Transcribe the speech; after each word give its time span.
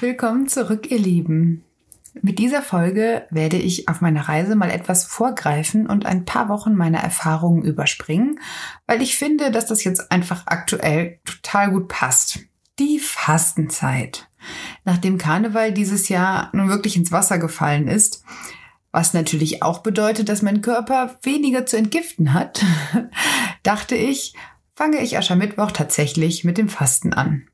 Willkommen 0.00 0.46
zurück, 0.46 0.90
ihr 0.90 0.98
Lieben. 0.98 1.64
Mit 2.20 2.38
dieser 2.38 2.60
Folge 2.60 3.26
werde 3.30 3.56
ich 3.56 3.88
auf 3.88 4.02
meiner 4.02 4.28
Reise 4.28 4.54
mal 4.54 4.70
etwas 4.70 5.04
vorgreifen 5.04 5.86
und 5.86 6.04
ein 6.04 6.26
paar 6.26 6.50
Wochen 6.50 6.74
meiner 6.74 6.98
Erfahrungen 6.98 7.64
überspringen, 7.64 8.38
weil 8.86 9.00
ich 9.00 9.16
finde, 9.16 9.50
dass 9.50 9.64
das 9.64 9.84
jetzt 9.84 10.12
einfach 10.12 10.46
aktuell 10.46 11.18
total 11.24 11.70
gut 11.70 11.88
passt. 11.88 12.40
Die 12.78 12.98
Fastenzeit. 12.98 14.28
Nachdem 14.84 15.16
Karneval 15.16 15.72
dieses 15.72 16.10
Jahr 16.10 16.50
nun 16.52 16.68
wirklich 16.68 16.96
ins 16.96 17.10
Wasser 17.10 17.38
gefallen 17.38 17.88
ist, 17.88 18.22
was 18.92 19.14
natürlich 19.14 19.62
auch 19.62 19.78
bedeutet, 19.78 20.28
dass 20.28 20.42
mein 20.42 20.60
Körper 20.60 21.16
weniger 21.22 21.64
zu 21.64 21.78
entgiften 21.78 22.34
hat, 22.34 22.62
dachte 23.62 23.94
ich, 23.94 24.34
fange 24.74 24.98
ich 24.98 25.16
Aschermittwoch 25.16 25.72
tatsächlich 25.72 26.44
mit 26.44 26.58
dem 26.58 26.68
Fasten 26.68 27.14
an. 27.14 27.48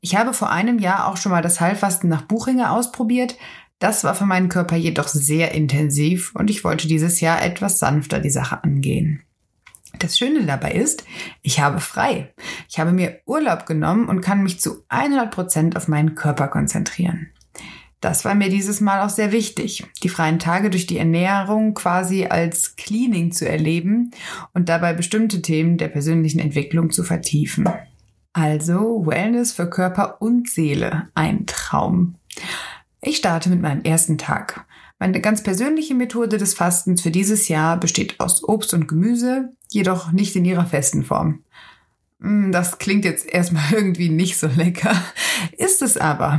Ich 0.00 0.16
habe 0.16 0.32
vor 0.32 0.50
einem 0.50 0.78
Jahr 0.78 1.08
auch 1.08 1.16
schon 1.16 1.32
mal 1.32 1.42
das 1.42 1.60
Heilfasten 1.60 2.08
nach 2.08 2.22
Buchinger 2.22 2.72
ausprobiert. 2.72 3.36
Das 3.78 4.02
war 4.04 4.14
für 4.14 4.26
meinen 4.26 4.48
Körper 4.48 4.76
jedoch 4.76 5.08
sehr 5.08 5.52
intensiv 5.52 6.34
und 6.34 6.50
ich 6.50 6.64
wollte 6.64 6.88
dieses 6.88 7.20
Jahr 7.20 7.42
etwas 7.42 7.78
sanfter 7.78 8.18
die 8.20 8.30
Sache 8.30 8.62
angehen. 8.64 9.22
Das 9.98 10.16
Schöne 10.16 10.46
dabei 10.46 10.72
ist, 10.72 11.04
ich 11.42 11.60
habe 11.60 11.80
frei. 11.80 12.32
Ich 12.68 12.78
habe 12.78 12.92
mir 12.92 13.20
Urlaub 13.26 13.66
genommen 13.66 14.08
und 14.08 14.22
kann 14.22 14.42
mich 14.42 14.60
zu 14.60 14.84
100 14.88 15.30
Prozent 15.30 15.76
auf 15.76 15.88
meinen 15.88 16.14
Körper 16.14 16.48
konzentrieren. 16.48 17.30
Das 18.00 18.24
war 18.24 18.34
mir 18.34 18.48
dieses 18.48 18.80
Mal 18.80 19.04
auch 19.04 19.10
sehr 19.10 19.30
wichtig, 19.30 19.84
die 20.02 20.08
freien 20.08 20.38
Tage 20.38 20.70
durch 20.70 20.86
die 20.86 20.96
Ernährung 20.96 21.74
quasi 21.74 22.24
als 22.24 22.76
Cleaning 22.76 23.32
zu 23.32 23.46
erleben 23.46 24.12
und 24.54 24.70
dabei 24.70 24.94
bestimmte 24.94 25.42
Themen 25.42 25.76
der 25.76 25.88
persönlichen 25.88 26.38
Entwicklung 26.38 26.90
zu 26.90 27.04
vertiefen. 27.04 27.68
Also 28.32 29.04
Wellness 29.06 29.52
für 29.52 29.68
Körper 29.68 30.22
und 30.22 30.48
Seele. 30.48 31.08
Ein 31.14 31.46
Traum. 31.46 32.16
Ich 33.00 33.16
starte 33.16 33.48
mit 33.50 33.60
meinem 33.60 33.82
ersten 33.82 34.18
Tag. 34.18 34.66
Meine 34.98 35.20
ganz 35.20 35.42
persönliche 35.42 35.94
Methode 35.94 36.38
des 36.38 36.54
Fastens 36.54 37.00
für 37.00 37.10
dieses 37.10 37.48
Jahr 37.48 37.80
besteht 37.80 38.20
aus 38.20 38.44
Obst 38.44 38.74
und 38.74 38.86
Gemüse, 38.86 39.50
jedoch 39.70 40.12
nicht 40.12 40.36
in 40.36 40.44
ihrer 40.44 40.66
festen 40.66 41.04
Form. 41.04 41.42
Hm, 42.20 42.52
das 42.52 42.78
klingt 42.78 43.04
jetzt 43.04 43.26
erstmal 43.26 43.64
irgendwie 43.72 44.10
nicht 44.10 44.38
so 44.38 44.46
lecker, 44.46 44.94
ist 45.56 45.82
es 45.82 45.96
aber. 45.96 46.38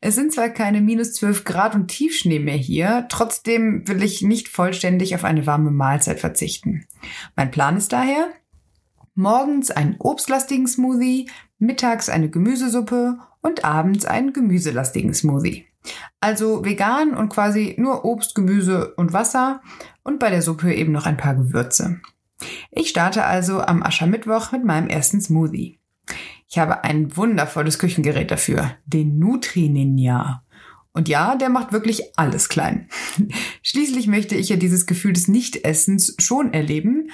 Es 0.00 0.14
sind 0.14 0.32
zwar 0.32 0.48
keine 0.48 0.80
minus 0.80 1.12
12 1.12 1.44
Grad 1.44 1.74
und 1.74 1.88
Tiefschnee 1.88 2.38
mehr 2.38 2.56
hier, 2.56 3.06
trotzdem 3.10 3.86
will 3.86 4.02
ich 4.02 4.22
nicht 4.22 4.48
vollständig 4.48 5.14
auf 5.14 5.24
eine 5.24 5.46
warme 5.46 5.70
Mahlzeit 5.70 6.18
verzichten. 6.18 6.86
Mein 7.36 7.50
Plan 7.50 7.76
ist 7.76 7.92
daher, 7.92 8.28
morgens 9.20 9.70
einen 9.70 9.96
obstlastigen 9.98 10.66
Smoothie, 10.66 11.30
mittags 11.58 12.08
eine 12.08 12.30
Gemüsesuppe 12.30 13.18
und 13.42 13.64
abends 13.64 14.04
einen 14.04 14.32
gemüselastigen 14.32 15.14
Smoothie. 15.14 15.66
Also 16.20 16.64
vegan 16.64 17.14
und 17.14 17.28
quasi 17.28 17.74
nur 17.78 18.04
Obst, 18.04 18.34
Gemüse 18.34 18.94
und 18.96 19.12
Wasser 19.12 19.62
und 20.02 20.18
bei 20.18 20.30
der 20.30 20.42
Suppe 20.42 20.74
eben 20.74 20.92
noch 20.92 21.06
ein 21.06 21.16
paar 21.16 21.34
Gewürze. 21.34 22.00
Ich 22.70 22.88
starte 22.88 23.24
also 23.24 23.60
am 23.60 23.82
Aschermittwoch 23.82 24.52
mit 24.52 24.64
meinem 24.64 24.88
ersten 24.88 25.20
Smoothie. 25.20 25.78
Ich 26.48 26.58
habe 26.58 26.84
ein 26.84 27.16
wundervolles 27.16 27.78
Küchengerät 27.78 28.30
dafür, 28.30 28.72
den 28.84 29.18
Nutri 29.18 29.68
Ninja. 29.68 30.42
Und 30.92 31.08
ja, 31.08 31.36
der 31.36 31.50
macht 31.50 31.72
wirklich 31.72 32.18
alles 32.18 32.48
klein. 32.48 32.88
Schließlich 33.62 34.08
möchte 34.08 34.34
ich 34.34 34.48
ja 34.48 34.56
dieses 34.56 34.86
Gefühl 34.86 35.12
des 35.12 35.28
Nichtessens 35.28 36.16
schon 36.18 36.52
erleben, 36.52 37.10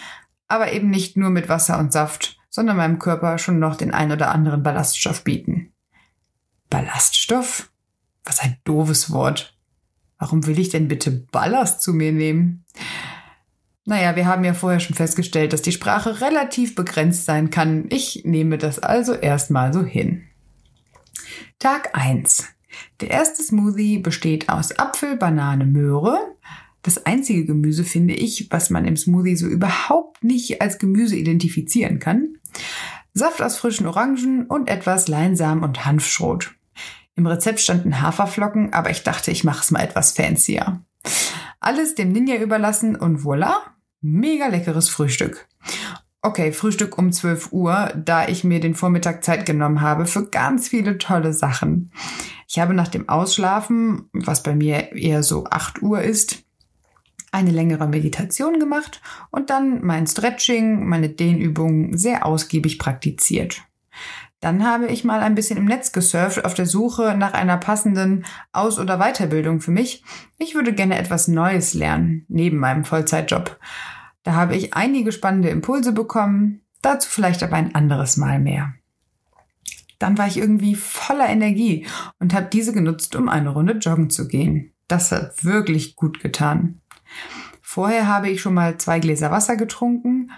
aber 0.49 0.73
eben 0.73 0.91
nicht 0.91 1.17
nur 1.17 1.31
mit 1.31 1.49
Wasser 1.49 1.79
und 1.79 1.93
Saft, 1.93 2.39
sondern 2.49 2.77
meinem 2.77 2.99
Körper 2.99 3.39
schon 3.39 3.59
noch 3.59 3.77
den 3.77 3.93
ein 3.93 4.13
oder 4.13 4.31
anderen 4.31 4.63
Ballaststoff 4.63 5.25
bieten. 5.25 5.73
Ballaststoff? 6.71 7.71
Was 8.25 8.41
ein 8.41 8.57
doofes 8.65 9.11
Wort. 9.11 9.57
Warum 10.19 10.47
will 10.47 10.59
ich 10.59 10.71
denn 10.71 10.89
bitte 10.89 11.11
Ballast 11.11 11.83
zu 11.83 11.93
mir 11.93 12.13
nehmen? 12.13 12.65
Naja, 13.85 14.17
wir 14.17 14.27
haben 14.27 14.43
ja 14.43 14.53
vorher 14.53 14.81
schon 14.81 14.97
festgestellt, 14.97 15.53
dass 15.53 15.63
die 15.63 15.73
Sprache 15.73 16.21
relativ 16.21 16.75
begrenzt 16.75 17.25
sein 17.25 17.51
kann. 17.51 17.87
Ich 17.91 18.23
nehme 18.25 18.59
das 18.59 18.81
also 18.81 19.15
erstmal 19.15 19.73
so 19.73 19.85
hin. 19.85 20.25
Tag 21.61 21.91
1. 21.97 22.49
Der 23.01 23.11
erste 23.11 23.43
Smoothie 23.43 23.99
besteht 23.99 24.49
aus 24.49 24.77
Apfel, 24.79 25.17
Banane, 25.17 25.65
Möhre, 25.67 26.36
das 26.87 27.05
einzige 27.05 27.45
Gemüse, 27.45 27.85
finde 27.85 28.15
ich, 28.15 28.47
was 28.51 28.71
man 28.71 28.85
im 28.85 28.97
Smoothie 28.97 29.37
so 29.37 29.47
überhaupt 29.47 30.23
nicht 30.23 30.63
als 30.63 30.79
Gemüse 30.79 31.17
identifizieren 31.17 31.99
kann. 31.99 32.39
Saft 33.13 33.43
aus 33.43 33.57
frischen 33.57 33.87
Orangen 33.87 34.47
und 34.47 34.69
etwas 34.69 35.09
Leinsamen 35.09 35.65
und 35.65 35.85
Hanfschrot. 35.85 36.55
Im 37.17 37.27
Rezept 37.27 37.61
standen 37.61 38.01
Haferflocken, 38.03 38.73
aber 38.73 38.91
ich 38.91 39.03
dachte, 39.03 39.31
ich 39.31 39.43
mache 39.43 39.63
es 39.63 39.71
mal 39.71 39.81
etwas 39.81 40.13
fancier. 40.13 40.85
Alles 41.59 41.97
dem 41.97 42.13
Ninja 42.13 42.37
überlassen 42.37 42.95
und 42.95 43.21
voilà, 43.21 43.55
mega 44.01 44.47
leckeres 44.47 44.89
Frühstück. 44.89 45.49
Okay, 46.23 46.53
Frühstück 46.53 46.99
um 46.99 47.11
12 47.11 47.53
Uhr, 47.53 47.93
da 47.97 48.29
ich 48.29 48.45
mir 48.45 48.61
den 48.61 48.75
Vormittag 48.75 49.25
Zeit 49.25 49.45
genommen 49.45 49.81
habe 49.81 50.07
für 50.07 50.29
ganz 50.29 50.69
viele 50.69 50.99
tolle 50.99 51.33
Sachen. 51.33 51.91
Ich 52.49 52.61
habe 52.61 52.75
nach 52.75 52.89
dem 52.89 53.09
Ausschlafen, 53.09 54.09
was 54.13 54.43
bei 54.43 54.55
mir 54.55 54.93
eher 54.93 55.23
so 55.23 55.47
8 55.51 55.83
Uhr 55.83 56.03
ist, 56.03 56.46
eine 57.37 57.51
längere 57.51 57.87
Meditation 57.87 58.59
gemacht 58.59 59.03
und 59.31 59.51
dann 59.51 59.85
mein 59.85 60.07
Stretching, 60.07 60.87
meine 60.87 61.11
Dehnübungen 61.11 61.97
sehr 61.97 62.25
ausgiebig 62.25 62.79
praktiziert. 62.79 63.63
Dann 64.41 64.65
habe 64.65 64.87
ich 64.87 65.05
mal 65.05 65.21
ein 65.21 65.35
bisschen 65.35 65.59
im 65.59 65.67
Netz 65.67 65.93
gesurft 65.93 66.45
auf 66.45 66.55
der 66.55 66.65
Suche 66.65 67.15
nach 67.17 67.35
einer 67.35 67.59
passenden 67.59 68.25
Aus- 68.53 68.79
oder 68.79 68.99
Weiterbildung 68.99 69.61
für 69.61 69.71
mich. 69.71 70.03
Ich 70.39 70.55
würde 70.55 70.73
gerne 70.73 70.99
etwas 70.99 71.29
Neues 71.29 71.75
lernen, 71.75 72.25
neben 72.29 72.57
meinem 72.57 72.85
Vollzeitjob. 72.85 73.59
Da 74.23 74.33
habe 74.33 74.57
ich 74.57 74.75
einige 74.75 75.13
spannende 75.13 75.51
Impulse 75.51 75.93
bekommen, 75.93 76.63
dazu 76.81 77.09
vielleicht 77.11 77.43
aber 77.43 77.57
ein 77.57 77.75
anderes 77.75 78.17
Mal 78.17 78.39
mehr. 78.39 78.75
Dann 79.99 80.17
war 80.17 80.27
ich 80.27 80.39
irgendwie 80.39 80.75
voller 80.75 81.29
Energie 81.29 81.87
und 82.19 82.33
habe 82.33 82.49
diese 82.51 82.73
genutzt, 82.73 83.15
um 83.15 83.29
eine 83.29 83.51
Runde 83.51 83.75
joggen 83.75 84.11
zu 84.11 84.27
gehen. 84.27 84.73
Das 84.89 85.13
hat 85.13 85.45
wirklich 85.45 85.97
gut 85.97 86.21
getan. 86.21 86.81
Vorher 87.63 88.07
habe 88.07 88.29
ich 88.29 88.41
schon 88.41 88.55
mal 88.55 88.79
zwei 88.79 89.01
Gläser 89.01 89.31
Wasser 89.31 89.57
getrunken. 89.57 90.31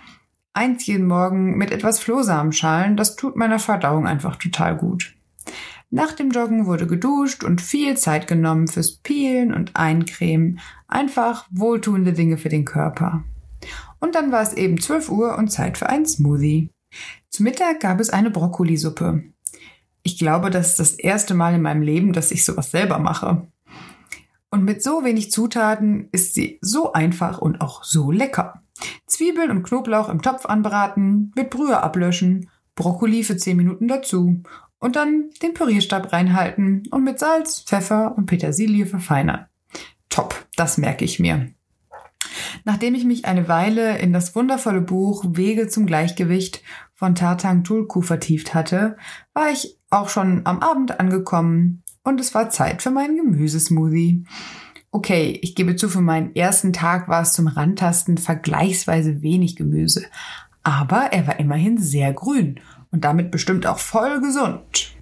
Eins 0.52 0.86
jeden 0.86 1.06
Morgen 1.06 1.56
mit 1.56 1.70
etwas 1.70 2.00
Flohsamenschalen. 2.00 2.96
Das 2.96 3.16
tut 3.16 3.36
meiner 3.36 3.58
Verdauung 3.58 4.06
einfach 4.06 4.36
total 4.36 4.76
gut. 4.76 5.14
Nach 5.90 6.12
dem 6.12 6.30
Joggen 6.30 6.66
wurde 6.66 6.86
geduscht 6.86 7.44
und 7.44 7.62
viel 7.62 7.96
Zeit 7.96 8.26
genommen 8.26 8.68
fürs 8.68 8.96
Peelen 8.98 9.54
und 9.54 9.76
Eincremen. 9.76 10.60
Einfach 10.86 11.46
wohltuende 11.50 12.12
Dinge 12.12 12.36
für 12.36 12.50
den 12.50 12.64
Körper. 12.64 13.24
Und 14.00 14.14
dann 14.14 14.30
war 14.30 14.42
es 14.42 14.52
eben 14.52 14.80
12 14.80 15.10
Uhr 15.10 15.38
und 15.38 15.48
Zeit 15.48 15.78
für 15.78 15.88
einen 15.88 16.06
Smoothie. 16.06 16.70
Zu 17.30 17.42
Mittag 17.42 17.80
gab 17.80 18.00
es 18.00 18.10
eine 18.10 18.30
Brokkolisuppe. 18.30 19.24
Ich 20.02 20.18
glaube, 20.18 20.50
das 20.50 20.70
ist 20.70 20.78
das 20.78 20.92
erste 20.94 21.34
Mal 21.34 21.54
in 21.54 21.62
meinem 21.62 21.82
Leben, 21.82 22.12
dass 22.12 22.30
ich 22.30 22.44
sowas 22.44 22.70
selber 22.70 22.98
mache. 22.98 23.46
Und 24.50 24.64
mit 24.64 24.82
so 24.82 25.04
wenig 25.04 25.30
Zutaten 25.30 26.08
ist 26.10 26.34
sie 26.34 26.58
so 26.62 26.92
einfach 26.92 27.38
und 27.38 27.60
auch 27.60 27.84
so 27.84 28.10
lecker. 28.10 28.62
Zwiebeln 29.06 29.50
und 29.50 29.62
Knoblauch 29.62 30.08
im 30.08 30.22
Topf 30.22 30.46
anbraten, 30.46 31.32
mit 31.36 31.50
Brühe 31.50 31.82
ablöschen, 31.82 32.48
Brokkoli 32.74 33.24
für 33.24 33.36
10 33.36 33.56
Minuten 33.56 33.88
dazu 33.88 34.42
und 34.78 34.96
dann 34.96 35.30
den 35.42 35.54
Pürierstab 35.54 36.12
reinhalten 36.12 36.84
und 36.90 37.04
mit 37.04 37.18
Salz, 37.18 37.62
Pfeffer 37.62 38.16
und 38.16 38.26
Petersilie 38.26 38.86
verfeinern. 38.86 39.46
Top, 40.08 40.46
das 40.56 40.78
merke 40.78 41.04
ich 41.04 41.18
mir. 41.18 41.48
Nachdem 42.64 42.94
ich 42.94 43.04
mich 43.04 43.24
eine 43.24 43.48
Weile 43.48 43.98
in 43.98 44.12
das 44.12 44.34
wundervolle 44.34 44.80
Buch 44.80 45.24
Wege 45.28 45.68
zum 45.68 45.86
Gleichgewicht 45.86 46.62
von 46.94 47.14
Tartang 47.14 47.64
Tulku 47.64 48.00
vertieft 48.00 48.54
hatte, 48.54 48.96
war 49.34 49.50
ich 49.50 49.78
auch 49.90 50.08
schon 50.08 50.42
am 50.44 50.60
Abend 50.60 51.00
angekommen 51.00 51.82
und 52.08 52.20
es 52.20 52.34
war 52.34 52.50
Zeit 52.50 52.82
für 52.82 52.90
meinen 52.90 53.16
Gemüsesmoothie. 53.16 54.24
Okay, 54.90 55.38
ich 55.42 55.54
gebe 55.54 55.76
zu, 55.76 55.88
für 55.88 56.00
meinen 56.00 56.34
ersten 56.34 56.72
Tag 56.72 57.08
war 57.08 57.22
es 57.22 57.34
zum 57.34 57.46
Rantasten 57.46 58.16
vergleichsweise 58.16 59.20
wenig 59.20 59.56
Gemüse. 59.56 60.06
Aber 60.62 61.12
er 61.12 61.26
war 61.26 61.38
immerhin 61.38 61.76
sehr 61.78 62.12
grün 62.14 62.60
und 62.90 63.04
damit 63.04 63.30
bestimmt 63.30 63.66
auch 63.66 63.78
voll 63.78 64.20
gesund. 64.20 64.96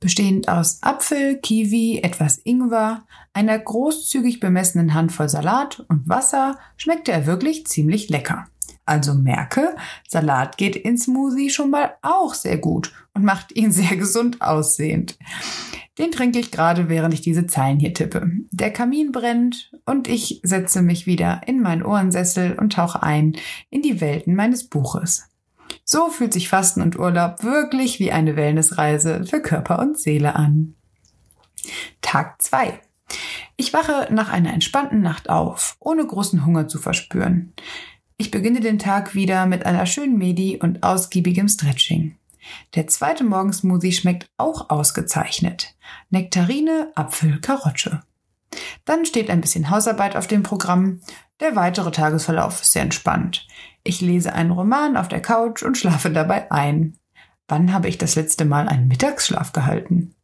Bestehend 0.00 0.48
aus 0.48 0.82
Apfel, 0.82 1.38
Kiwi, 1.38 2.00
etwas 2.02 2.40
Ingwer, 2.44 3.04
einer 3.32 3.58
großzügig 3.58 4.40
bemessenen 4.40 4.92
Handvoll 4.92 5.28
Salat 5.28 5.84
und 5.88 6.08
Wasser 6.08 6.58
schmeckte 6.76 7.12
er 7.12 7.26
wirklich 7.26 7.66
ziemlich 7.66 8.10
lecker. 8.10 8.46
Also 8.84 9.14
merke, 9.14 9.76
Salat 10.08 10.56
geht 10.58 10.76
in 10.76 10.98
Smoothie 10.98 11.50
schon 11.50 11.70
mal 11.70 11.94
auch 12.02 12.34
sehr 12.34 12.58
gut 12.58 12.92
und 13.14 13.24
macht 13.24 13.52
ihn 13.52 13.72
sehr 13.72 13.96
gesund 13.96 14.42
aussehend. 14.42 15.18
Den 15.98 16.10
trinke 16.10 16.38
ich 16.38 16.50
gerade, 16.50 16.88
während 16.88 17.12
ich 17.12 17.20
diese 17.20 17.46
Zeilen 17.46 17.78
hier 17.78 17.92
tippe. 17.92 18.26
Der 18.50 18.72
Kamin 18.72 19.12
brennt 19.12 19.72
und 19.84 20.08
ich 20.08 20.40
setze 20.42 20.80
mich 20.80 21.06
wieder 21.06 21.42
in 21.46 21.60
meinen 21.60 21.82
Ohrensessel 21.82 22.58
und 22.58 22.72
tauche 22.72 23.02
ein 23.02 23.36
in 23.68 23.82
die 23.82 24.00
Welten 24.00 24.34
meines 24.34 24.68
Buches. 24.68 25.28
So 25.84 26.08
fühlt 26.08 26.32
sich 26.32 26.48
Fasten 26.48 26.80
und 26.80 26.98
Urlaub 26.98 27.42
wirklich 27.42 27.98
wie 27.98 28.12
eine 28.12 28.36
Wellnessreise 28.36 29.24
für 29.24 29.42
Körper 29.42 29.78
und 29.80 29.98
Seele 29.98 30.34
an. 30.34 30.74
Tag 32.00 32.40
2. 32.40 32.80
Ich 33.56 33.72
wache 33.72 34.08
nach 34.10 34.30
einer 34.30 34.52
entspannten 34.52 35.02
Nacht 35.02 35.28
auf, 35.28 35.76
ohne 35.78 36.06
großen 36.06 36.46
Hunger 36.46 36.68
zu 36.68 36.78
verspüren. 36.78 37.52
Ich 38.22 38.30
beginne 38.30 38.60
den 38.60 38.78
Tag 38.78 39.16
wieder 39.16 39.46
mit 39.46 39.66
einer 39.66 39.84
schönen 39.84 40.16
Medi 40.16 40.56
und 40.56 40.84
ausgiebigem 40.84 41.48
Stretching. 41.48 42.14
Der 42.76 42.86
zweite 42.86 43.24
Morgensmoothie 43.24 43.90
schmeckt 43.90 44.28
auch 44.36 44.70
ausgezeichnet. 44.70 45.74
Nektarine, 46.08 46.92
Apfel, 46.94 47.40
Karotte. 47.40 48.04
Dann 48.84 49.06
steht 49.06 49.28
ein 49.28 49.40
bisschen 49.40 49.70
Hausarbeit 49.70 50.14
auf 50.14 50.28
dem 50.28 50.44
Programm. 50.44 51.00
Der 51.40 51.56
weitere 51.56 51.90
Tagesverlauf 51.90 52.62
ist 52.62 52.70
sehr 52.70 52.82
entspannt. 52.82 53.48
Ich 53.82 54.00
lese 54.00 54.32
einen 54.34 54.52
Roman 54.52 54.96
auf 54.96 55.08
der 55.08 55.20
Couch 55.20 55.64
und 55.64 55.76
schlafe 55.76 56.08
dabei 56.08 56.48
ein. 56.52 56.96
Wann 57.48 57.72
habe 57.72 57.88
ich 57.88 57.98
das 57.98 58.14
letzte 58.14 58.44
Mal 58.44 58.68
einen 58.68 58.86
Mittagsschlaf 58.86 59.50
gehalten? 59.50 60.14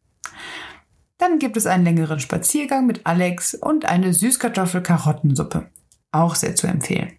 Dann 1.16 1.40
gibt 1.40 1.56
es 1.56 1.66
einen 1.66 1.82
längeren 1.82 2.20
Spaziergang 2.20 2.86
mit 2.86 3.06
Alex 3.06 3.54
und 3.54 3.86
eine 3.86 4.14
Süßkartoffel-Karottensuppe. 4.14 5.68
Auch 6.12 6.36
sehr 6.36 6.54
zu 6.54 6.68
empfehlen. 6.68 7.17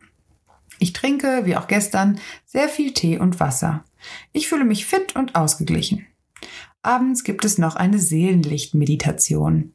Ich 0.79 0.93
trinke, 0.93 1.45
wie 1.45 1.55
auch 1.55 1.67
gestern, 1.67 2.19
sehr 2.45 2.69
viel 2.69 2.93
Tee 2.93 3.19
und 3.19 3.39
Wasser. 3.39 3.83
Ich 4.31 4.47
fühle 4.47 4.65
mich 4.65 4.85
fit 4.85 5.15
und 5.15 5.35
ausgeglichen. 5.35 6.07
Abends 6.81 7.23
gibt 7.23 7.43
es 7.43 7.57
noch 7.57 7.75
eine 7.75 7.99
Seelenlichtmeditation. 7.99 9.73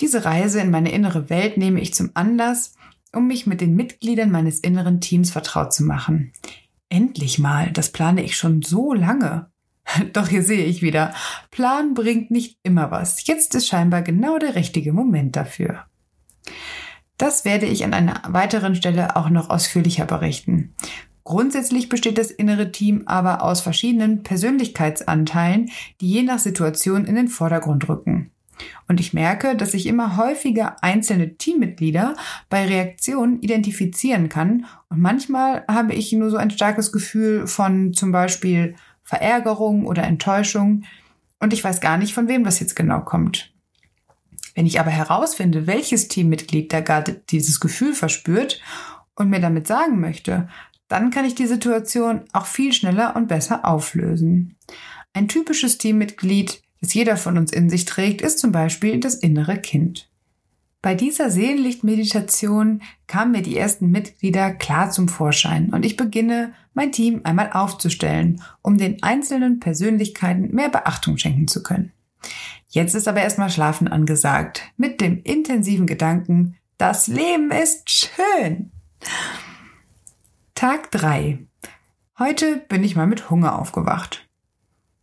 Diese 0.00 0.24
Reise 0.24 0.60
in 0.60 0.70
meine 0.70 0.92
innere 0.92 1.30
Welt 1.30 1.56
nehme 1.56 1.80
ich 1.80 1.94
zum 1.94 2.10
Anlass, 2.14 2.74
um 3.12 3.26
mich 3.26 3.46
mit 3.46 3.60
den 3.60 3.74
Mitgliedern 3.74 4.30
meines 4.30 4.60
inneren 4.60 5.00
Teams 5.00 5.30
vertraut 5.30 5.72
zu 5.72 5.82
machen. 5.82 6.32
Endlich 6.90 7.38
mal, 7.38 7.72
das 7.72 7.90
plane 7.90 8.22
ich 8.22 8.36
schon 8.36 8.62
so 8.62 8.92
lange. 8.92 9.50
Doch 10.12 10.28
hier 10.28 10.42
sehe 10.42 10.64
ich 10.64 10.82
wieder, 10.82 11.14
Plan 11.50 11.94
bringt 11.94 12.30
nicht 12.30 12.58
immer 12.62 12.90
was. 12.90 13.26
Jetzt 13.26 13.54
ist 13.54 13.66
scheinbar 13.66 14.02
genau 14.02 14.38
der 14.38 14.54
richtige 14.54 14.92
Moment 14.92 15.36
dafür. 15.36 15.86
Das 17.18 17.44
werde 17.44 17.66
ich 17.66 17.84
an 17.84 17.92
einer 17.92 18.22
weiteren 18.28 18.76
Stelle 18.76 19.16
auch 19.16 19.28
noch 19.28 19.50
ausführlicher 19.50 20.06
berichten. 20.06 20.74
Grundsätzlich 21.24 21.90
besteht 21.90 22.16
das 22.16 22.30
innere 22.30 22.72
Team 22.72 23.02
aber 23.04 23.42
aus 23.42 23.60
verschiedenen 23.60 24.22
Persönlichkeitsanteilen, 24.22 25.70
die 26.00 26.10
je 26.10 26.22
nach 26.22 26.38
Situation 26.38 27.04
in 27.04 27.16
den 27.16 27.28
Vordergrund 27.28 27.86
rücken. 27.88 28.30
Und 28.88 28.98
ich 28.98 29.12
merke, 29.12 29.56
dass 29.56 29.74
ich 29.74 29.86
immer 29.86 30.16
häufiger 30.16 30.82
einzelne 30.82 31.36
Teammitglieder 31.36 32.14
bei 32.48 32.66
Reaktionen 32.66 33.40
identifizieren 33.40 34.28
kann. 34.28 34.64
Und 34.88 35.00
manchmal 35.00 35.64
habe 35.68 35.92
ich 35.94 36.12
nur 36.12 36.30
so 36.30 36.36
ein 36.36 36.50
starkes 36.50 36.92
Gefühl 36.92 37.46
von 37.46 37.92
zum 37.92 38.10
Beispiel 38.10 38.74
Verärgerung 39.02 39.86
oder 39.86 40.04
Enttäuschung. 40.04 40.84
Und 41.40 41.52
ich 41.52 41.62
weiß 41.62 41.80
gar 41.80 41.98
nicht, 41.98 42.14
von 42.14 42.28
wem 42.28 42.44
das 42.44 42.60
jetzt 42.60 42.74
genau 42.74 43.00
kommt. 43.00 43.52
Wenn 44.58 44.66
ich 44.66 44.80
aber 44.80 44.90
herausfinde, 44.90 45.68
welches 45.68 46.08
Teammitglied 46.08 46.72
da 46.72 46.80
gerade 46.80 47.22
dieses 47.30 47.60
Gefühl 47.60 47.94
verspürt 47.94 48.60
und 49.14 49.30
mir 49.30 49.38
damit 49.38 49.68
sagen 49.68 50.00
möchte, 50.00 50.48
dann 50.88 51.10
kann 51.10 51.24
ich 51.24 51.36
die 51.36 51.46
Situation 51.46 52.22
auch 52.32 52.46
viel 52.46 52.72
schneller 52.72 53.14
und 53.14 53.28
besser 53.28 53.64
auflösen. 53.64 54.56
Ein 55.12 55.28
typisches 55.28 55.78
Teammitglied 55.78 56.60
das 56.80 56.92
jeder 56.92 57.16
von 57.16 57.38
uns 57.38 57.52
in 57.52 57.70
sich 57.70 57.84
trägt, 57.84 58.20
ist 58.20 58.40
zum 58.40 58.50
Beispiel 58.50 58.98
das 58.98 59.14
innere 59.14 59.58
Kind. 59.58 60.10
Bei 60.82 60.96
dieser 60.96 61.30
Seelenlichtmeditation 61.30 62.82
kamen 63.06 63.30
mir 63.30 63.42
die 63.42 63.56
ersten 63.56 63.92
Mitglieder 63.92 64.50
klar 64.50 64.90
zum 64.90 65.06
Vorschein 65.06 65.72
und 65.72 65.84
ich 65.84 65.94
beginne, 65.94 66.52
mein 66.74 66.90
Team 66.90 67.20
einmal 67.22 67.52
aufzustellen, 67.52 68.42
um 68.62 68.76
den 68.76 69.04
einzelnen 69.04 69.60
Persönlichkeiten 69.60 70.52
mehr 70.52 70.68
Beachtung 70.68 71.16
schenken 71.16 71.46
zu 71.46 71.62
können. 71.62 71.92
Jetzt 72.70 72.94
ist 72.94 73.08
aber 73.08 73.22
erstmal 73.22 73.50
Schlafen 73.50 73.88
angesagt, 73.88 74.62
mit 74.76 75.00
dem 75.00 75.22
intensiven 75.22 75.86
Gedanken, 75.86 76.56
das 76.76 77.06
Leben 77.06 77.50
ist 77.50 77.88
schön. 77.90 78.70
Tag 80.54 80.90
3. 80.90 81.38
Heute 82.18 82.56
bin 82.68 82.84
ich 82.84 82.94
mal 82.94 83.06
mit 83.06 83.30
Hunger 83.30 83.58
aufgewacht. 83.58 84.28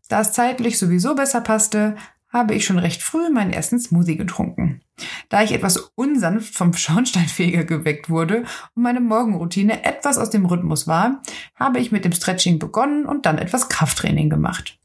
Da 0.09 0.21
es 0.21 0.31
zeitlich 0.31 0.77
sowieso 0.77 1.15
besser 1.15 1.41
passte, 1.41 1.95
habe 2.31 2.53
ich 2.53 2.65
schon 2.65 2.77
recht 2.77 3.01
früh 3.01 3.31
meinen 3.31 3.51
ersten 3.51 3.79
Smoothie 3.79 4.17
getrunken. 4.17 4.81
Da 5.29 5.41
ich 5.41 5.51
etwas 5.51 5.77
unsanft 5.95 6.53
vom 6.53 6.73
Schornsteinfeger 6.73 7.63
geweckt 7.63 8.11
wurde 8.11 8.43
und 8.75 8.83
meine 8.83 8.99
Morgenroutine 8.99 9.83
etwas 9.85 10.19
aus 10.19 10.29
dem 10.29 10.45
Rhythmus 10.45 10.85
war, 10.85 11.23
habe 11.55 11.79
ich 11.79 11.91
mit 11.91 12.05
dem 12.05 12.11
Stretching 12.11 12.59
begonnen 12.59 13.07
und 13.07 13.25
dann 13.25 13.39
etwas 13.39 13.69
Krafttraining 13.69 14.29
gemacht. 14.29 14.77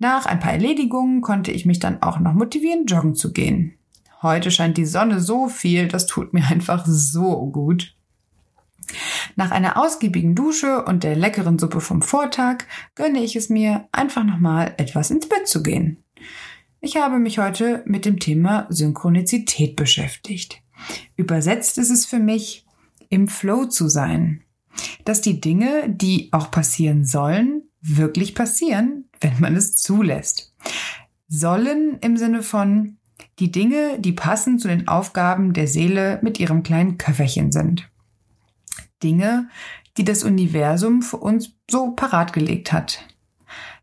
Nach 0.00 0.24
ein 0.24 0.40
paar 0.40 0.52
Erledigungen 0.52 1.20
konnte 1.20 1.52
ich 1.52 1.66
mich 1.66 1.78
dann 1.78 2.02
auch 2.02 2.18
noch 2.18 2.32
motivieren, 2.32 2.86
joggen 2.86 3.14
zu 3.14 3.34
gehen. 3.34 3.74
Heute 4.22 4.50
scheint 4.50 4.78
die 4.78 4.86
Sonne 4.86 5.20
so 5.20 5.48
viel, 5.48 5.88
das 5.88 6.06
tut 6.06 6.32
mir 6.32 6.46
einfach 6.50 6.84
so 6.86 7.46
gut. 7.46 7.94
Nach 9.36 9.50
einer 9.50 9.76
ausgiebigen 9.76 10.34
Dusche 10.34 10.84
und 10.84 11.04
der 11.04 11.14
leckeren 11.16 11.58
Suppe 11.58 11.82
vom 11.82 12.00
Vortag 12.00 12.64
gönne 12.94 13.22
ich 13.22 13.36
es 13.36 13.50
mir, 13.50 13.88
einfach 13.92 14.24
nochmal 14.24 14.74
etwas 14.78 15.10
ins 15.10 15.28
Bett 15.28 15.46
zu 15.46 15.62
gehen. 15.62 16.02
Ich 16.80 16.96
habe 16.96 17.18
mich 17.18 17.38
heute 17.38 17.82
mit 17.84 18.06
dem 18.06 18.18
Thema 18.18 18.66
Synchronizität 18.70 19.76
beschäftigt. 19.76 20.62
Übersetzt 21.14 21.76
ist 21.76 21.90
es 21.90 22.06
für 22.06 22.18
mich, 22.18 22.64
im 23.10 23.28
Flow 23.28 23.66
zu 23.66 23.90
sein. 23.90 24.44
Dass 25.04 25.20
die 25.20 25.42
Dinge, 25.42 25.90
die 25.90 26.30
auch 26.32 26.50
passieren 26.50 27.04
sollen, 27.04 27.64
wirklich 27.82 28.34
passieren, 28.34 29.09
wenn 29.20 29.38
man 29.40 29.56
es 29.56 29.76
zulässt. 29.76 30.54
Sollen 31.28 31.98
im 32.00 32.16
Sinne 32.16 32.42
von 32.42 32.96
die 33.38 33.50
Dinge, 33.50 33.98
die 33.98 34.12
passend 34.12 34.60
zu 34.60 34.68
den 34.68 34.88
Aufgaben 34.88 35.52
der 35.52 35.66
Seele 35.66 36.18
mit 36.22 36.40
ihrem 36.40 36.62
kleinen 36.62 36.98
Köfferchen 36.98 37.52
sind. 37.52 37.90
Dinge, 39.02 39.48
die 39.96 40.04
das 40.04 40.24
Universum 40.24 41.02
für 41.02 41.16
uns 41.18 41.54
so 41.70 41.92
parat 41.92 42.32
gelegt 42.32 42.72
hat. 42.72 43.06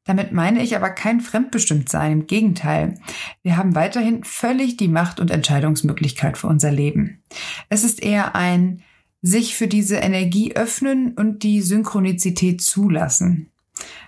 Damit 0.05 0.31
meine 0.31 0.63
ich 0.63 0.75
aber 0.75 0.89
kein 0.89 1.19
Fremdbestimmtsein, 1.19 2.11
im 2.13 2.27
Gegenteil. 2.27 2.95
Wir 3.43 3.57
haben 3.57 3.75
weiterhin 3.75 4.23
völlig 4.23 4.77
die 4.77 4.87
Macht 4.87 5.19
und 5.19 5.31
Entscheidungsmöglichkeit 5.31 6.37
für 6.37 6.47
unser 6.47 6.71
Leben. 6.71 7.21
Es 7.67 7.83
ist 7.83 8.01
eher 8.01 8.33
ein 8.33 8.83
sich 9.21 9.55
für 9.55 9.67
diese 9.67 9.97
Energie 9.97 10.55
öffnen 10.55 11.13
und 11.13 11.43
die 11.43 11.61
Synchronizität 11.61 12.61
zulassen. 12.61 13.51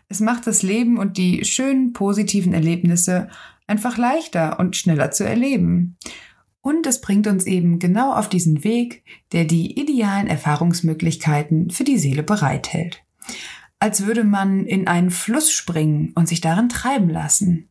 Es 0.10 0.20
macht 0.20 0.48
das 0.48 0.64
Leben 0.64 0.98
und 0.98 1.18
die 1.18 1.46
schönen 1.46 1.94
positiven 1.94 2.54
Erlebnisse 2.54 3.30
einfach 3.68 3.98
leichter 3.98 4.60
und 4.60 4.76
schneller 4.76 5.12
zu 5.12 5.24
erleben. 5.24 5.98
Und 6.62 6.88
es 6.88 7.00
bringt 7.00 7.28
uns 7.28 7.46
eben 7.46 7.78
genau 7.78 8.14
auf 8.14 8.28
diesen 8.28 8.64
Weg, 8.64 9.04
der 9.32 9.46
die 9.46 9.80
idealen 9.80 10.28
Erfahrungsmöglichkeiten 10.28 11.70
für 11.70 11.84
die 11.84 12.00
Seele 12.00 12.24
bereithält. 12.24 13.04
Als 13.78 14.06
würde 14.06 14.24
man 14.24 14.66
in 14.66 14.88
einen 14.88 15.12
Fluss 15.12 15.52
springen 15.52 16.12
und 16.16 16.28
sich 16.28 16.42
darin 16.42 16.70
treiben 16.70 17.10
lassen. 17.10 17.70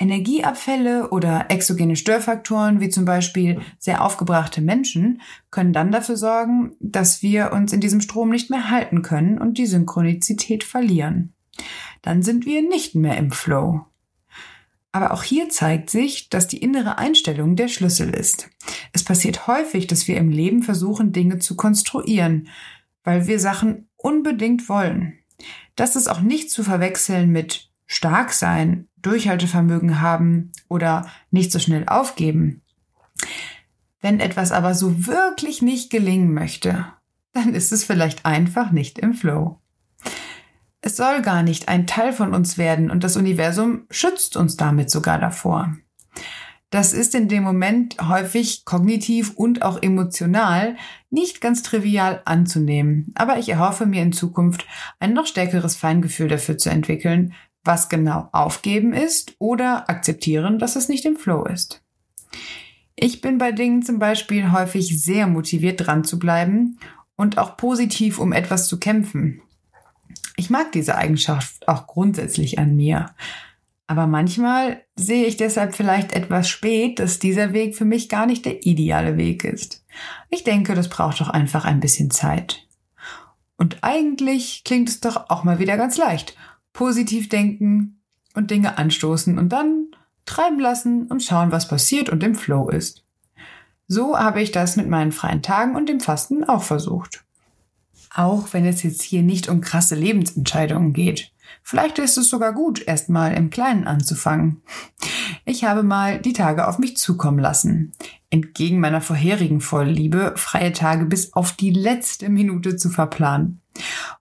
Energieabfälle 0.00 1.10
oder 1.10 1.46
exogene 1.50 1.94
Störfaktoren, 1.94 2.80
wie 2.80 2.88
zum 2.88 3.04
Beispiel 3.04 3.60
sehr 3.78 4.02
aufgebrachte 4.02 4.60
Menschen, 4.62 5.20
können 5.50 5.72
dann 5.72 5.92
dafür 5.92 6.16
sorgen, 6.16 6.72
dass 6.80 7.22
wir 7.22 7.52
uns 7.52 7.72
in 7.72 7.80
diesem 7.80 8.00
Strom 8.00 8.30
nicht 8.30 8.50
mehr 8.50 8.70
halten 8.70 9.02
können 9.02 9.38
und 9.38 9.58
die 9.58 9.66
Synchronizität 9.66 10.64
verlieren. 10.64 11.33
Dann 12.04 12.22
sind 12.22 12.44
wir 12.44 12.60
nicht 12.60 12.94
mehr 12.94 13.16
im 13.16 13.30
Flow. 13.30 13.86
Aber 14.92 15.10
auch 15.12 15.22
hier 15.22 15.48
zeigt 15.48 15.88
sich, 15.88 16.28
dass 16.28 16.46
die 16.46 16.58
innere 16.58 16.98
Einstellung 16.98 17.56
der 17.56 17.68
Schlüssel 17.68 18.10
ist. 18.10 18.50
Es 18.92 19.02
passiert 19.02 19.46
häufig, 19.46 19.86
dass 19.86 20.06
wir 20.06 20.18
im 20.18 20.28
Leben 20.28 20.62
versuchen, 20.62 21.12
Dinge 21.12 21.38
zu 21.38 21.56
konstruieren, 21.56 22.48
weil 23.04 23.26
wir 23.26 23.40
Sachen 23.40 23.88
unbedingt 23.96 24.68
wollen. 24.68 25.14
Das 25.76 25.96
ist 25.96 26.08
auch 26.08 26.20
nicht 26.20 26.50
zu 26.50 26.62
verwechseln 26.62 27.32
mit 27.32 27.70
stark 27.86 28.34
sein, 28.34 28.86
Durchhaltevermögen 28.98 30.02
haben 30.02 30.52
oder 30.68 31.10
nicht 31.30 31.52
so 31.52 31.58
schnell 31.58 31.88
aufgeben. 31.88 32.60
Wenn 34.02 34.20
etwas 34.20 34.52
aber 34.52 34.74
so 34.74 35.06
wirklich 35.06 35.62
nicht 35.62 35.88
gelingen 35.88 36.34
möchte, 36.34 36.84
dann 37.32 37.54
ist 37.54 37.72
es 37.72 37.82
vielleicht 37.82 38.26
einfach 38.26 38.72
nicht 38.72 38.98
im 38.98 39.14
Flow. 39.14 39.58
Es 40.86 40.98
soll 40.98 41.22
gar 41.22 41.42
nicht 41.42 41.68
ein 41.68 41.86
Teil 41.86 42.12
von 42.12 42.34
uns 42.34 42.58
werden 42.58 42.90
und 42.90 43.04
das 43.04 43.16
Universum 43.16 43.86
schützt 43.90 44.36
uns 44.36 44.58
damit 44.58 44.90
sogar 44.90 45.18
davor. 45.18 45.74
Das 46.68 46.92
ist 46.92 47.14
in 47.14 47.26
dem 47.26 47.42
Moment 47.42 47.96
häufig 48.06 48.66
kognitiv 48.66 49.32
und 49.34 49.62
auch 49.62 49.82
emotional 49.82 50.76
nicht 51.08 51.40
ganz 51.40 51.62
trivial 51.62 52.20
anzunehmen, 52.26 53.14
aber 53.14 53.38
ich 53.38 53.48
erhoffe 53.48 53.86
mir 53.86 54.02
in 54.02 54.12
Zukunft 54.12 54.66
ein 55.00 55.14
noch 55.14 55.26
stärkeres 55.26 55.74
Feingefühl 55.74 56.28
dafür 56.28 56.58
zu 56.58 56.68
entwickeln, 56.68 57.32
was 57.62 57.88
genau 57.88 58.28
aufgeben 58.32 58.92
ist 58.92 59.36
oder 59.38 59.88
akzeptieren, 59.88 60.58
dass 60.58 60.76
es 60.76 60.90
nicht 60.90 61.06
im 61.06 61.16
Flow 61.16 61.46
ist. 61.46 61.82
Ich 62.94 63.22
bin 63.22 63.38
bei 63.38 63.52
Dingen 63.52 63.80
zum 63.80 63.98
Beispiel 63.98 64.52
häufig 64.52 65.02
sehr 65.02 65.28
motiviert 65.28 65.86
dran 65.86 66.04
zu 66.04 66.18
bleiben 66.18 66.78
und 67.16 67.38
auch 67.38 67.56
positiv 67.56 68.18
um 68.18 68.34
etwas 68.34 68.68
zu 68.68 68.78
kämpfen. 68.78 69.40
Ich 70.36 70.50
mag 70.50 70.72
diese 70.72 70.96
Eigenschaft 70.96 71.68
auch 71.68 71.86
grundsätzlich 71.86 72.58
an 72.58 72.74
mir. 72.76 73.14
Aber 73.86 74.06
manchmal 74.06 74.82
sehe 74.96 75.26
ich 75.26 75.36
deshalb 75.36 75.74
vielleicht 75.74 76.12
etwas 76.12 76.48
spät, 76.48 76.98
dass 76.98 77.18
dieser 77.18 77.52
Weg 77.52 77.76
für 77.76 77.84
mich 77.84 78.08
gar 78.08 78.26
nicht 78.26 78.44
der 78.44 78.64
ideale 78.64 79.16
Weg 79.16 79.44
ist. 79.44 79.84
Ich 80.30 80.42
denke, 80.42 80.74
das 80.74 80.88
braucht 80.88 81.20
doch 81.20 81.28
einfach 81.28 81.64
ein 81.64 81.80
bisschen 81.80 82.10
Zeit. 82.10 82.66
Und 83.56 83.84
eigentlich 83.84 84.62
klingt 84.64 84.88
es 84.88 85.00
doch 85.00 85.28
auch 85.30 85.44
mal 85.44 85.58
wieder 85.58 85.76
ganz 85.76 85.96
leicht. 85.96 86.36
Positiv 86.72 87.28
denken 87.28 88.00
und 88.34 88.50
Dinge 88.50 88.78
anstoßen 88.78 89.38
und 89.38 89.50
dann 89.50 89.88
treiben 90.24 90.58
lassen 90.58 91.06
und 91.06 91.22
schauen, 91.22 91.52
was 91.52 91.68
passiert 91.68 92.08
und 92.08 92.22
im 92.22 92.34
Flow 92.34 92.68
ist. 92.70 93.04
So 93.86 94.18
habe 94.18 94.40
ich 94.40 94.50
das 94.50 94.76
mit 94.76 94.88
meinen 94.88 95.12
freien 95.12 95.42
Tagen 95.42 95.76
und 95.76 95.88
dem 95.88 96.00
Fasten 96.00 96.42
auch 96.44 96.62
versucht. 96.62 97.24
Auch 98.14 98.52
wenn 98.52 98.64
es 98.64 98.82
jetzt 98.84 99.02
hier 99.02 99.22
nicht 99.22 99.48
um 99.48 99.60
krasse 99.60 99.96
Lebensentscheidungen 99.96 100.92
geht. 100.92 101.32
Vielleicht 101.62 101.98
ist 101.98 102.16
es 102.16 102.28
sogar 102.28 102.52
gut, 102.52 102.86
erstmal 102.86 103.34
im 103.34 103.50
Kleinen 103.50 103.86
anzufangen. 103.86 104.62
Ich 105.44 105.64
habe 105.64 105.82
mal 105.82 106.20
die 106.20 106.32
Tage 106.32 106.68
auf 106.68 106.78
mich 106.78 106.96
zukommen 106.96 107.38
lassen. 107.38 107.92
Entgegen 108.30 108.80
meiner 108.80 109.00
vorherigen 109.00 109.60
Vorliebe, 109.60 110.34
freie 110.36 110.72
Tage 110.72 111.06
bis 111.06 111.32
auf 111.32 111.52
die 111.52 111.70
letzte 111.70 112.28
Minute 112.28 112.76
zu 112.76 112.88
verplanen. 112.88 113.60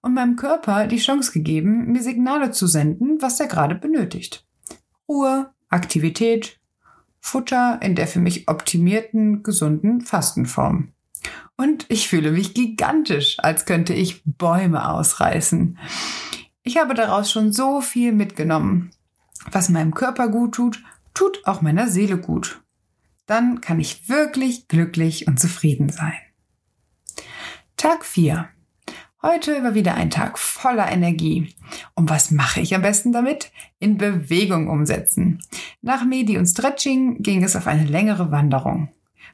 Und 0.01 0.15
meinem 0.15 0.35
Körper 0.35 0.87
die 0.87 0.97
Chance 0.97 1.31
gegeben, 1.31 1.91
mir 1.91 2.01
Signale 2.01 2.51
zu 2.51 2.65
senden, 2.65 3.17
was 3.21 3.39
er 3.39 3.47
gerade 3.47 3.75
benötigt. 3.75 4.45
Ruhe, 5.07 5.51
Aktivität, 5.69 6.59
Futter 7.19 7.79
in 7.81 7.95
der 7.95 8.07
für 8.07 8.19
mich 8.19 8.47
optimierten, 8.47 9.43
gesunden 9.43 10.01
Fastenform. 10.01 10.92
Und 11.55 11.85
ich 11.89 12.07
fühle 12.07 12.31
mich 12.31 12.53
gigantisch, 12.53 13.37
als 13.39 13.65
könnte 13.65 13.93
ich 13.93 14.23
Bäume 14.25 14.89
ausreißen. 14.89 15.77
Ich 16.63 16.77
habe 16.77 16.93
daraus 16.93 17.31
schon 17.31 17.51
so 17.53 17.81
viel 17.81 18.11
mitgenommen. 18.11 18.91
Was 19.51 19.69
meinem 19.69 19.93
Körper 19.93 20.29
gut 20.29 20.55
tut, 20.55 20.83
tut 21.13 21.45
auch 21.45 21.61
meiner 21.61 21.87
Seele 21.87 22.17
gut. 22.17 22.61
Dann 23.25 23.61
kann 23.61 23.79
ich 23.79 24.09
wirklich 24.09 24.67
glücklich 24.67 25.27
und 25.27 25.39
zufrieden 25.39 25.89
sein. 25.89 26.13
Tag 27.77 28.05
4. 28.05 28.49
Heute 29.21 29.63
war 29.63 29.73
wieder 29.73 29.95
ein 29.95 30.09
Tag 30.09 30.37
voller 30.37 30.91
Energie. 30.91 31.55
Und 31.95 32.09
was 32.09 32.31
mache 32.31 32.59
ich 32.59 32.75
am 32.75 32.81
besten 32.81 33.13
damit? 33.13 33.51
In 33.79 33.97
Bewegung 33.97 34.69
umsetzen. 34.69 35.41
Nach 35.81 36.03
Medi 36.03 36.37
und 36.37 36.45
Stretching 36.45 37.21
ging 37.21 37.43
es 37.43 37.55
auf 37.55 37.67
eine 37.67 37.85
längere 37.85 38.31
Wanderung. 38.31 38.89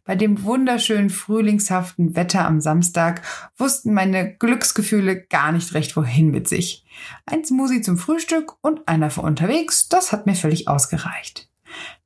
Bei 0.05 0.15
dem 0.15 0.43
wunderschönen 0.43 1.09
frühlingshaften 1.09 2.15
Wetter 2.15 2.45
am 2.45 2.61
Samstag 2.61 3.21
wussten 3.57 3.93
meine 3.93 4.35
Glücksgefühle 4.35 5.21
gar 5.21 5.51
nicht 5.51 5.73
recht 5.73 5.95
wohin 5.95 6.31
mit 6.31 6.47
sich. 6.47 6.85
Ein 7.25 7.45
Smoothie 7.45 7.81
zum 7.81 7.97
Frühstück 7.97 8.53
und 8.61 8.87
einer 8.87 9.09
für 9.11 9.21
unterwegs, 9.21 9.87
das 9.89 10.11
hat 10.11 10.25
mir 10.25 10.35
völlig 10.35 10.67
ausgereicht. 10.67 11.49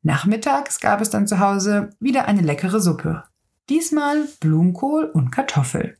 Nachmittags 0.02 0.80
gab 0.80 1.02
es 1.02 1.10
dann 1.10 1.28
zu 1.28 1.40
Hause 1.40 1.92
wieder 2.00 2.28
eine 2.28 2.42
leckere 2.42 2.82
Suppe. 2.82 3.24
Diesmal 3.70 4.28
Blumenkohl 4.42 5.06
und 5.06 5.32
Kartoffel. 5.32 5.98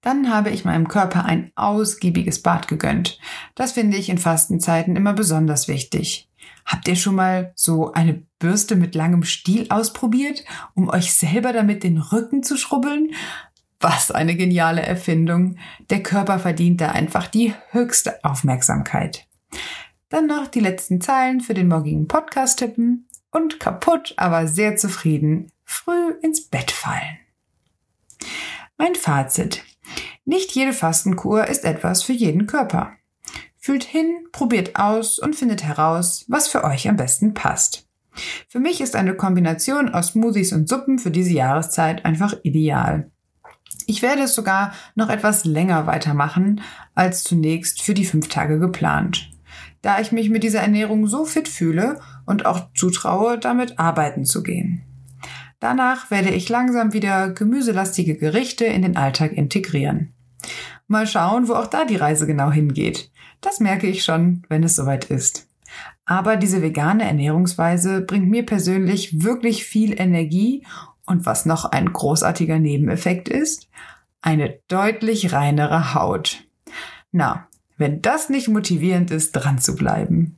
Dann 0.00 0.32
habe 0.32 0.50
ich 0.50 0.64
meinem 0.64 0.86
Körper 0.86 1.24
ein 1.24 1.50
ausgiebiges 1.56 2.42
Bad 2.42 2.68
gegönnt. 2.68 3.18
Das 3.56 3.72
finde 3.72 3.96
ich 3.96 4.08
in 4.08 4.18
Fastenzeiten 4.18 4.94
immer 4.94 5.14
besonders 5.14 5.66
wichtig. 5.66 6.27
Habt 6.68 6.86
ihr 6.86 6.96
schon 6.96 7.14
mal 7.14 7.52
so 7.56 7.92
eine 7.92 8.26
Bürste 8.38 8.76
mit 8.76 8.94
langem 8.94 9.22
Stiel 9.22 9.66
ausprobiert, 9.70 10.44
um 10.74 10.90
euch 10.90 11.14
selber 11.14 11.54
damit 11.54 11.82
den 11.82 11.96
Rücken 11.96 12.42
zu 12.42 12.58
schrubbeln? 12.58 13.14
Was 13.80 14.10
eine 14.10 14.36
geniale 14.36 14.82
Erfindung. 14.82 15.56
Der 15.88 16.02
Körper 16.02 16.38
verdient 16.38 16.82
da 16.82 16.90
einfach 16.90 17.26
die 17.26 17.54
höchste 17.70 18.22
Aufmerksamkeit. 18.22 19.26
Dann 20.10 20.26
noch 20.26 20.46
die 20.46 20.60
letzten 20.60 21.00
Zeilen 21.00 21.40
für 21.40 21.54
den 21.54 21.68
morgigen 21.68 22.06
Podcast 22.06 22.58
tippen 22.58 23.08
und 23.30 23.58
kaputt, 23.60 24.12
aber 24.18 24.46
sehr 24.46 24.76
zufrieden 24.76 25.50
früh 25.64 26.12
ins 26.20 26.48
Bett 26.48 26.70
fallen. 26.70 27.18
Mein 28.76 28.94
Fazit. 28.94 29.64
Nicht 30.26 30.52
jede 30.52 30.74
Fastenkur 30.74 31.46
ist 31.46 31.64
etwas 31.64 32.02
für 32.02 32.12
jeden 32.12 32.46
Körper. 32.46 32.97
Fühlt 33.68 33.84
hin, 33.84 34.24
probiert 34.32 34.76
aus 34.76 35.18
und 35.18 35.36
findet 35.36 35.62
heraus, 35.62 36.24
was 36.26 36.48
für 36.48 36.64
euch 36.64 36.88
am 36.88 36.96
besten 36.96 37.34
passt. 37.34 37.86
Für 38.48 38.60
mich 38.60 38.80
ist 38.80 38.96
eine 38.96 39.14
Kombination 39.14 39.90
aus 39.90 40.12
Smoothies 40.12 40.54
und 40.54 40.70
Suppen 40.70 40.98
für 40.98 41.10
diese 41.10 41.32
Jahreszeit 41.34 42.06
einfach 42.06 42.34
ideal. 42.44 43.10
Ich 43.84 44.00
werde 44.00 44.22
es 44.22 44.34
sogar 44.34 44.72
noch 44.94 45.10
etwas 45.10 45.44
länger 45.44 45.86
weitermachen 45.86 46.62
als 46.94 47.24
zunächst 47.24 47.82
für 47.82 47.92
die 47.92 48.06
fünf 48.06 48.28
Tage 48.28 48.58
geplant, 48.58 49.28
da 49.82 50.00
ich 50.00 50.12
mich 50.12 50.30
mit 50.30 50.44
dieser 50.44 50.62
Ernährung 50.62 51.06
so 51.06 51.26
fit 51.26 51.46
fühle 51.46 52.00
und 52.24 52.46
auch 52.46 52.72
zutraue, 52.72 53.38
damit 53.38 53.78
arbeiten 53.78 54.24
zu 54.24 54.42
gehen. 54.42 54.82
Danach 55.60 56.10
werde 56.10 56.30
ich 56.30 56.48
langsam 56.48 56.94
wieder 56.94 57.28
gemüselastige 57.32 58.16
Gerichte 58.16 58.64
in 58.64 58.80
den 58.80 58.96
Alltag 58.96 59.32
integrieren. 59.32 60.14
Mal 60.88 61.06
schauen, 61.06 61.48
wo 61.48 61.54
auch 61.54 61.66
da 61.66 61.84
die 61.84 61.96
Reise 61.96 62.26
genau 62.26 62.50
hingeht. 62.50 63.10
Das 63.40 63.60
merke 63.60 63.86
ich 63.86 64.02
schon, 64.02 64.42
wenn 64.48 64.64
es 64.64 64.74
soweit 64.74 65.04
ist. 65.04 65.46
Aber 66.06 66.36
diese 66.36 66.62
vegane 66.62 67.04
Ernährungsweise 67.04 68.00
bringt 68.00 68.28
mir 68.28 68.44
persönlich 68.44 69.22
wirklich 69.22 69.64
viel 69.64 70.00
Energie 70.00 70.66
und 71.04 71.26
was 71.26 71.46
noch 71.46 71.66
ein 71.66 71.92
großartiger 71.92 72.58
Nebeneffekt 72.58 73.28
ist, 73.28 73.68
eine 74.22 74.58
deutlich 74.68 75.32
reinere 75.32 75.94
Haut. 75.94 76.44
Na, 77.12 77.48
wenn 77.76 78.02
das 78.02 78.30
nicht 78.30 78.48
motivierend 78.48 79.10
ist, 79.10 79.32
dran 79.32 79.58
zu 79.58 79.76
bleiben. 79.76 80.37